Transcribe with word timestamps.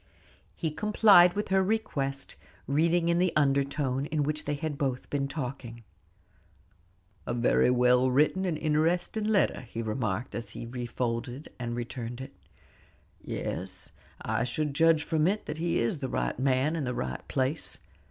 He 0.55 0.71
complied 0.71 1.33
with 1.33 1.49
her 1.49 1.61
request, 1.61 2.35
reading 2.65 3.07
in 3.09 3.19
the 3.19 3.31
undertone 3.35 4.07
in 4.07 4.23
which 4.23 4.45
they 4.45 4.55
had 4.55 4.75
been 4.75 5.27
talking. 5.27 5.83
"A 7.27 7.35
very 7.35 7.69
well 7.69 8.09
written 8.09 8.43
and 8.43 8.57
interesting 8.57 9.25
letter," 9.25 9.61
he 9.61 9.83
remarked, 9.83 10.33
as 10.33 10.49
he 10.49 10.65
refolded 10.65 11.49
and 11.59 11.75
returned 11.75 12.19
it. 12.19 12.33
"Yes, 13.23 13.91
I 14.19 14.43
should 14.43 14.73
judge 14.73 15.03
from 15.03 15.27
it 15.27 15.45
that 15.45 15.59
he 15.59 15.77
is 15.77 15.99
the 15.99 16.09
right 16.09 16.39
man 16.39 16.75
in 16.75 16.83
the 16.83 16.95
right 16.95 17.21
place. 17.27 17.77